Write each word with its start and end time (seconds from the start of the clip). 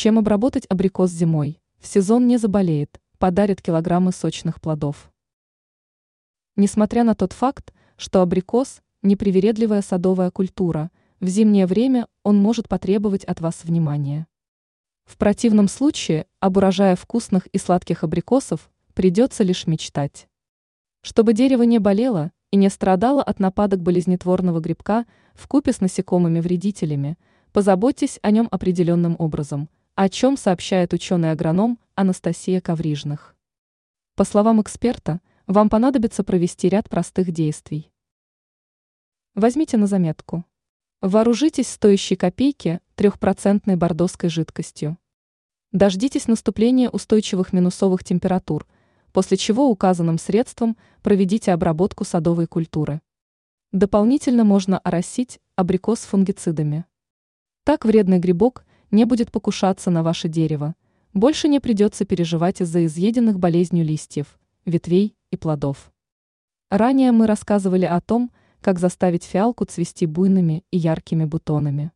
Чем 0.00 0.16
обработать 0.16 0.64
абрикос 0.66 1.10
зимой? 1.10 1.60
В 1.80 1.88
сезон 1.88 2.28
не 2.28 2.36
заболеет, 2.36 3.00
подарит 3.18 3.60
килограммы 3.60 4.12
сочных 4.12 4.60
плодов. 4.60 5.10
Несмотря 6.54 7.02
на 7.02 7.16
тот 7.16 7.32
факт, 7.32 7.74
что 7.96 8.22
абрикос– 8.22 8.80
непривередливая 9.02 9.82
садовая 9.82 10.30
культура, 10.30 10.92
в 11.18 11.26
зимнее 11.26 11.66
время 11.66 12.06
он 12.22 12.36
может 12.40 12.68
потребовать 12.68 13.24
от 13.24 13.40
вас 13.40 13.64
внимания. 13.64 14.28
В 15.04 15.16
противном 15.16 15.66
случае 15.66 16.26
об 16.38 16.58
урожае 16.58 16.94
вкусных 16.94 17.48
и 17.48 17.58
сладких 17.58 18.04
абрикосов 18.04 18.70
придется 18.94 19.42
лишь 19.42 19.66
мечтать. 19.66 20.28
Чтобы 21.00 21.32
дерево 21.32 21.64
не 21.64 21.80
болело 21.80 22.30
и 22.52 22.56
не 22.56 22.70
страдало 22.70 23.20
от 23.20 23.40
нападок 23.40 23.80
болезнетворного 23.80 24.60
грибка 24.60 25.06
в 25.34 25.48
купе 25.48 25.72
с 25.72 25.80
насекомыми-вредителями, 25.80 27.18
позаботьтесь 27.50 28.20
о 28.22 28.30
нем 28.30 28.46
определенным 28.52 29.16
образом, 29.18 29.68
о 30.00 30.08
чем 30.08 30.36
сообщает 30.36 30.92
ученый-агроном 30.92 31.76
Анастасия 31.96 32.60
Коврижных. 32.60 33.34
По 34.14 34.22
словам 34.22 34.62
эксперта, 34.62 35.20
вам 35.48 35.68
понадобится 35.68 36.22
провести 36.22 36.68
ряд 36.68 36.88
простых 36.88 37.32
действий. 37.32 37.90
Возьмите 39.34 39.76
на 39.76 39.88
заметку. 39.88 40.44
Вооружитесь 41.00 41.66
стоящей 41.66 42.14
копейки 42.14 42.78
трехпроцентной 42.94 43.74
бордоской 43.74 44.30
жидкостью. 44.30 44.98
Дождитесь 45.72 46.28
наступления 46.28 46.88
устойчивых 46.88 47.52
минусовых 47.52 48.04
температур, 48.04 48.68
после 49.12 49.36
чего 49.36 49.68
указанным 49.68 50.18
средством 50.18 50.76
проведите 51.02 51.50
обработку 51.50 52.04
садовой 52.04 52.46
культуры. 52.46 53.00
Дополнительно 53.72 54.44
можно 54.44 54.78
оросить 54.78 55.40
абрикос 55.56 56.02
фунгицидами. 56.02 56.84
Так 57.64 57.84
вредный 57.84 58.20
грибок 58.20 58.64
не 58.90 59.04
будет 59.04 59.30
покушаться 59.30 59.90
на 59.90 60.02
ваше 60.02 60.28
дерево, 60.28 60.74
больше 61.14 61.48
не 61.48 61.60
придется 61.60 62.04
переживать 62.04 62.60
из-за 62.60 62.84
изъеденных 62.86 63.38
болезнью 63.38 63.84
листьев, 63.84 64.38
ветвей 64.64 65.16
и 65.30 65.36
плодов. 65.36 65.92
Ранее 66.70 67.12
мы 67.12 67.26
рассказывали 67.26 67.84
о 67.84 68.00
том, 68.00 68.30
как 68.60 68.78
заставить 68.78 69.24
фиалку 69.24 69.64
цвести 69.64 70.06
буйными 70.06 70.64
и 70.70 70.78
яркими 70.78 71.24
бутонами. 71.24 71.92